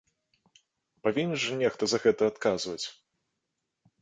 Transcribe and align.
Павінен 1.07 1.37
жа 1.43 1.59
нехта 1.61 1.83
за 1.93 1.97
гэта 2.07 2.21
адказваць! 2.33 2.83